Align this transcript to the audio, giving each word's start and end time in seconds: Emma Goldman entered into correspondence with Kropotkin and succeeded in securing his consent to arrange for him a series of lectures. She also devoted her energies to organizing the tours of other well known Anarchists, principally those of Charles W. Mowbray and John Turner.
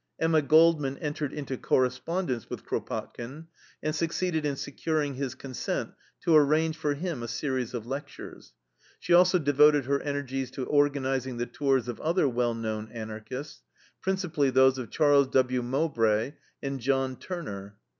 Emma 0.17 0.41
Goldman 0.41 0.97
entered 0.97 1.31
into 1.31 1.55
correspondence 1.57 2.49
with 2.49 2.65
Kropotkin 2.65 3.45
and 3.83 3.95
succeeded 3.95 4.47
in 4.47 4.55
securing 4.55 5.13
his 5.13 5.35
consent 5.35 5.91
to 6.21 6.35
arrange 6.35 6.75
for 6.75 6.95
him 6.95 7.21
a 7.21 7.27
series 7.27 7.75
of 7.75 7.85
lectures. 7.85 8.53
She 8.99 9.13
also 9.13 9.37
devoted 9.37 9.85
her 9.85 10.01
energies 10.01 10.49
to 10.57 10.65
organizing 10.65 11.37
the 11.37 11.45
tours 11.45 11.87
of 11.87 12.01
other 12.01 12.27
well 12.27 12.55
known 12.55 12.89
Anarchists, 12.91 13.61
principally 14.01 14.49
those 14.49 14.79
of 14.79 14.89
Charles 14.89 15.27
W. 15.27 15.61
Mowbray 15.61 16.33
and 16.63 16.79
John 16.79 17.15
Turner. 17.15 17.77